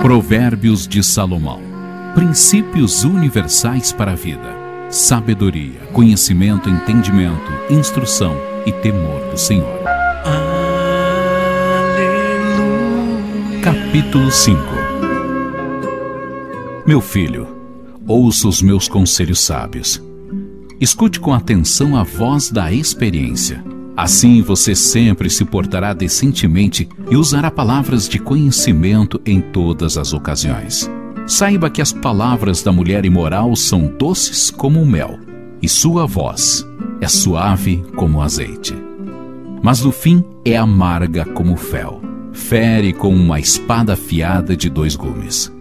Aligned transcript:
Provérbios 0.00 0.88
de 0.88 1.02
Salomão. 1.02 1.60
Princípios 2.14 3.04
universais 3.04 3.92
para 3.92 4.12
a 4.12 4.14
vida. 4.14 4.56
Sabedoria, 4.88 5.80
conhecimento, 5.92 6.70
entendimento, 6.70 7.52
instrução 7.68 8.34
e 8.64 8.72
temor 8.72 9.20
do 9.30 9.36
Senhor. 9.36 9.78
Aleluia. 11.94 12.80
Capítulo 13.62 14.30
5 14.30 14.58
Meu 16.86 17.02
filho, 17.02 17.46
ouça 18.06 18.48
os 18.48 18.62
meus 18.62 18.88
conselhos 18.88 19.40
sábios. 19.40 20.02
Escute 20.80 21.20
com 21.20 21.34
atenção 21.34 21.94
a 21.94 22.04
voz 22.04 22.50
da 22.50 22.72
experiência 22.72 23.62
Assim 24.00 24.40
você 24.40 24.74
sempre 24.74 25.28
se 25.28 25.44
portará 25.44 25.92
decentemente 25.92 26.88
e 27.10 27.16
usará 27.16 27.50
palavras 27.50 28.08
de 28.08 28.18
conhecimento 28.18 29.20
em 29.26 29.42
todas 29.42 29.98
as 29.98 30.14
ocasiões. 30.14 30.90
Saiba 31.26 31.68
que 31.68 31.82
as 31.82 31.92
palavras 31.92 32.62
da 32.62 32.72
mulher 32.72 33.04
imoral 33.04 33.54
são 33.54 33.92
doces 33.98 34.50
como 34.50 34.80
o 34.80 34.86
mel, 34.86 35.18
e 35.60 35.68
sua 35.68 36.06
voz 36.06 36.66
é 36.98 37.06
suave 37.06 37.84
como 37.94 38.16
o 38.16 38.22
azeite. 38.22 38.74
Mas 39.62 39.82
no 39.82 39.92
fim 39.92 40.24
é 40.46 40.56
amarga 40.56 41.26
como 41.26 41.52
o 41.52 41.58
fel, 41.58 42.00
fere 42.32 42.94
com 42.94 43.14
uma 43.14 43.38
espada 43.38 43.92
afiada 43.92 44.56
de 44.56 44.70
dois 44.70 44.96
gumes. 44.96 45.52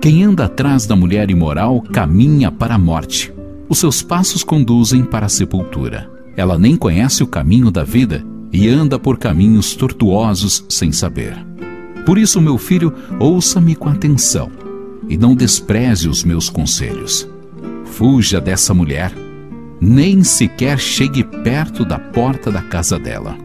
Quem 0.00 0.22
anda 0.22 0.44
atrás 0.44 0.86
da 0.86 0.94
mulher 0.94 1.32
imoral 1.32 1.82
caminha 1.92 2.48
para 2.52 2.76
a 2.76 2.78
morte. 2.78 3.34
Os 3.68 3.78
seus 3.78 4.02
passos 4.02 4.44
conduzem 4.44 5.02
para 5.02 5.26
a 5.26 5.28
sepultura. 5.28 6.11
Ela 6.36 6.58
nem 6.58 6.76
conhece 6.76 7.22
o 7.22 7.26
caminho 7.26 7.70
da 7.70 7.84
vida 7.84 8.24
e 8.52 8.68
anda 8.68 8.98
por 8.98 9.18
caminhos 9.18 9.74
tortuosos 9.74 10.64
sem 10.68 10.92
saber. 10.92 11.34
Por 12.04 12.18
isso, 12.18 12.40
meu 12.40 12.58
filho, 12.58 12.92
ouça-me 13.18 13.74
com 13.74 13.88
atenção 13.88 14.50
e 15.08 15.16
não 15.16 15.34
despreze 15.34 16.08
os 16.08 16.24
meus 16.24 16.50
conselhos. 16.50 17.28
Fuja 17.84 18.40
dessa 18.40 18.74
mulher, 18.74 19.12
nem 19.80 20.22
sequer 20.22 20.78
chegue 20.78 21.22
perto 21.24 21.84
da 21.84 21.98
porta 21.98 22.50
da 22.50 22.62
casa 22.62 22.98
dela. 22.98 23.36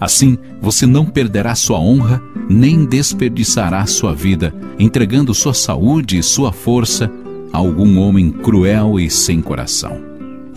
Assim, 0.00 0.38
você 0.60 0.86
não 0.86 1.04
perderá 1.04 1.54
sua 1.54 1.78
honra, 1.78 2.22
nem 2.48 2.84
desperdiçará 2.84 3.84
sua 3.86 4.14
vida, 4.14 4.54
entregando 4.78 5.34
sua 5.34 5.54
saúde 5.54 6.18
e 6.18 6.22
sua 6.22 6.52
força 6.52 7.10
a 7.52 7.58
algum 7.58 7.98
homem 7.98 8.30
cruel 8.30 8.98
e 9.00 9.10
sem 9.10 9.40
coração 9.40 10.07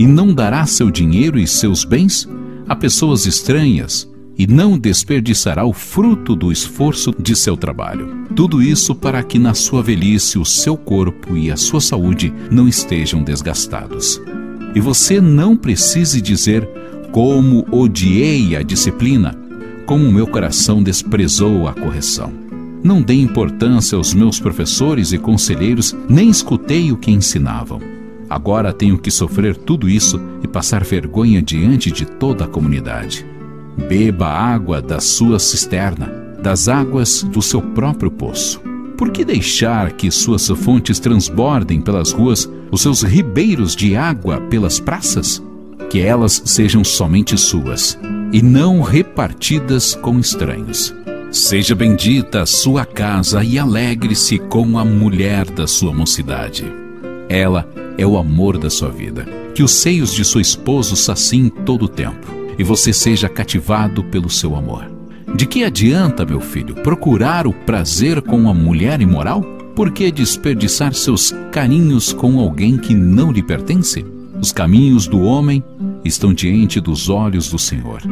e 0.00 0.06
não 0.06 0.32
dará 0.32 0.64
seu 0.64 0.90
dinheiro 0.90 1.38
e 1.38 1.46
seus 1.46 1.84
bens 1.84 2.26
a 2.66 2.74
pessoas 2.74 3.26
estranhas 3.26 4.10
e 4.38 4.46
não 4.46 4.78
desperdiçará 4.78 5.66
o 5.66 5.74
fruto 5.74 6.34
do 6.34 6.50
esforço 6.50 7.14
de 7.20 7.36
seu 7.36 7.54
trabalho. 7.54 8.24
Tudo 8.34 8.62
isso 8.62 8.94
para 8.94 9.22
que 9.22 9.38
na 9.38 9.52
sua 9.52 9.82
velhice 9.82 10.38
o 10.38 10.44
seu 10.44 10.74
corpo 10.74 11.36
e 11.36 11.50
a 11.50 11.56
sua 11.58 11.82
saúde 11.82 12.32
não 12.50 12.66
estejam 12.66 13.22
desgastados. 13.22 14.18
E 14.74 14.80
você 14.80 15.20
não 15.20 15.54
precise 15.54 16.22
dizer 16.22 16.66
como 17.12 17.66
odiei 17.70 18.56
a 18.56 18.62
disciplina, 18.62 19.38
como 19.84 20.10
meu 20.10 20.26
coração 20.26 20.82
desprezou 20.82 21.68
a 21.68 21.74
correção. 21.74 22.32
Não 22.82 23.02
dei 23.02 23.20
importância 23.20 23.98
aos 23.98 24.14
meus 24.14 24.40
professores 24.40 25.12
e 25.12 25.18
conselheiros, 25.18 25.94
nem 26.08 26.30
escutei 26.30 26.90
o 26.90 26.96
que 26.96 27.10
ensinavam. 27.10 27.89
Agora 28.30 28.72
tenho 28.72 28.96
que 28.96 29.10
sofrer 29.10 29.56
tudo 29.56 29.88
isso 29.88 30.20
e 30.40 30.46
passar 30.46 30.84
vergonha 30.84 31.42
diante 31.42 31.90
de 31.90 32.04
toda 32.04 32.44
a 32.44 32.48
comunidade. 32.48 33.26
Beba 33.88 34.28
água 34.28 34.80
da 34.80 35.00
sua 35.00 35.40
cisterna, 35.40 36.06
das 36.40 36.68
águas 36.68 37.24
do 37.24 37.42
seu 37.42 37.60
próprio 37.60 38.08
poço. 38.08 38.60
Por 38.96 39.10
que 39.10 39.24
deixar 39.24 39.92
que 39.92 40.10
suas 40.12 40.46
fontes 40.46 41.00
transbordem 41.00 41.80
pelas 41.80 42.12
ruas, 42.12 42.48
os 42.70 42.82
seus 42.82 43.02
ribeiros 43.02 43.74
de 43.74 43.96
água 43.96 44.40
pelas 44.42 44.78
praças? 44.78 45.42
Que 45.88 46.00
elas 46.00 46.40
sejam 46.44 46.84
somente 46.84 47.36
suas 47.36 47.98
e 48.32 48.40
não 48.40 48.80
repartidas 48.80 49.96
com 49.96 50.20
estranhos. 50.20 50.94
Seja 51.32 51.74
bendita 51.74 52.42
a 52.42 52.46
sua 52.46 52.84
casa 52.84 53.42
e 53.42 53.58
alegre-se 53.58 54.38
com 54.38 54.78
a 54.78 54.84
mulher 54.84 55.50
da 55.50 55.66
sua 55.66 55.92
mocidade. 55.92 56.79
Ela 57.30 57.64
é 57.96 58.04
o 58.04 58.18
amor 58.18 58.58
da 58.58 58.68
sua 58.68 58.90
vida. 58.90 59.24
Que 59.54 59.62
os 59.62 59.70
seios 59.70 60.12
de 60.12 60.24
seu 60.24 60.40
esposo 60.40 60.96
saciem 60.96 61.48
todo 61.48 61.84
o 61.84 61.88
tempo 61.88 62.26
e 62.58 62.64
você 62.64 62.92
seja 62.92 63.28
cativado 63.28 64.02
pelo 64.02 64.28
seu 64.28 64.56
amor. 64.56 64.90
De 65.36 65.46
que 65.46 65.62
adianta, 65.62 66.26
meu 66.26 66.40
filho, 66.40 66.74
procurar 66.74 67.46
o 67.46 67.52
prazer 67.52 68.20
com 68.20 68.36
uma 68.36 68.52
mulher 68.52 69.00
imoral? 69.00 69.42
Por 69.76 69.92
que 69.92 70.10
desperdiçar 70.10 70.92
seus 70.92 71.32
carinhos 71.52 72.12
com 72.12 72.40
alguém 72.40 72.76
que 72.76 72.94
não 72.94 73.30
lhe 73.30 73.44
pertence? 73.44 74.04
Os 74.40 74.50
caminhos 74.50 75.06
do 75.06 75.22
homem 75.22 75.62
estão 76.04 76.34
diante 76.34 76.80
dos 76.80 77.08
olhos 77.08 77.48
do 77.48 77.60
Senhor. 77.60 78.02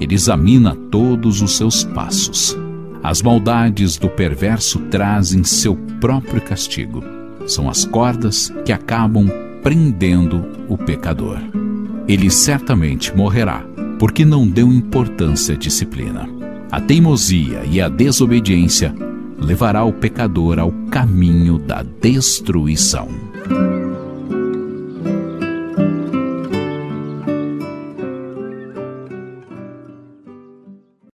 Ele 0.00 0.14
examina 0.14 0.76
todos 0.88 1.42
os 1.42 1.56
seus 1.56 1.82
passos. 1.82 2.56
As 3.02 3.22
maldades 3.22 3.96
do 3.96 4.08
perverso 4.08 4.78
trazem 4.90 5.42
seu 5.42 5.74
próprio 6.00 6.40
castigo 6.40 7.17
são 7.48 7.68
as 7.68 7.84
cordas 7.84 8.52
que 8.64 8.72
acabam 8.72 9.28
prendendo 9.62 10.46
o 10.68 10.78
pecador. 10.78 11.38
Ele 12.06 12.30
certamente 12.30 13.14
morrerá, 13.16 13.64
porque 13.98 14.24
não 14.24 14.46
deu 14.46 14.72
importância 14.72 15.54
à 15.54 15.58
disciplina. 15.58 16.28
A 16.70 16.80
teimosia 16.80 17.62
e 17.64 17.80
a 17.80 17.88
desobediência 17.88 18.94
levará 19.38 19.84
o 19.84 19.92
pecador 19.92 20.58
ao 20.58 20.70
caminho 20.90 21.58
da 21.58 21.82
destruição. 21.82 23.27